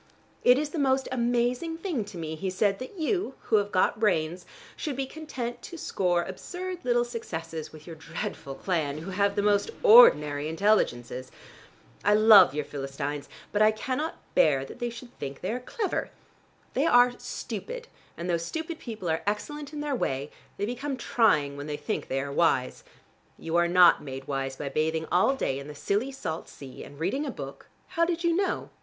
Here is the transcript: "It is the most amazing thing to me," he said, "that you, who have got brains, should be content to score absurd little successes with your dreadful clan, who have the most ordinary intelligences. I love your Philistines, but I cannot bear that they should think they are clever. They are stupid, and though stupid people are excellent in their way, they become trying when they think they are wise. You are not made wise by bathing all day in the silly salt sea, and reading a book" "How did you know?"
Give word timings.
"It 0.43 0.57
is 0.57 0.71
the 0.71 0.79
most 0.79 1.07
amazing 1.11 1.77
thing 1.77 2.03
to 2.05 2.17
me," 2.17 2.33
he 2.33 2.49
said, 2.49 2.79
"that 2.79 2.97
you, 2.97 3.35
who 3.41 3.57
have 3.57 3.71
got 3.71 3.99
brains, 3.99 4.47
should 4.75 4.95
be 4.95 5.05
content 5.05 5.61
to 5.61 5.77
score 5.77 6.23
absurd 6.23 6.79
little 6.83 7.05
successes 7.05 7.71
with 7.71 7.85
your 7.85 7.95
dreadful 7.97 8.55
clan, 8.55 8.97
who 8.97 9.11
have 9.11 9.35
the 9.35 9.43
most 9.43 9.69
ordinary 9.83 10.49
intelligences. 10.49 11.29
I 12.03 12.15
love 12.15 12.55
your 12.55 12.65
Philistines, 12.65 13.29
but 13.51 13.61
I 13.61 13.69
cannot 13.69 14.17
bear 14.33 14.65
that 14.65 14.79
they 14.79 14.89
should 14.89 15.15
think 15.19 15.41
they 15.41 15.51
are 15.53 15.59
clever. 15.59 16.09
They 16.73 16.87
are 16.87 17.13
stupid, 17.19 17.87
and 18.17 18.27
though 18.27 18.37
stupid 18.37 18.79
people 18.79 19.07
are 19.07 19.21
excellent 19.27 19.71
in 19.71 19.81
their 19.81 19.93
way, 19.95 20.31
they 20.57 20.65
become 20.65 20.97
trying 20.97 21.55
when 21.57 21.67
they 21.67 21.77
think 21.77 22.07
they 22.07 22.21
are 22.21 22.31
wise. 22.31 22.83
You 23.37 23.55
are 23.55 23.67
not 23.67 24.01
made 24.03 24.27
wise 24.27 24.55
by 24.55 24.69
bathing 24.69 25.05
all 25.11 25.35
day 25.35 25.59
in 25.59 25.67
the 25.67 25.75
silly 25.75 26.11
salt 26.11 26.49
sea, 26.49 26.83
and 26.83 26.97
reading 26.99 27.23
a 27.23 27.29
book" 27.29 27.67
"How 27.89 28.03
did 28.03 28.23
you 28.23 28.35
know?" 28.35 28.71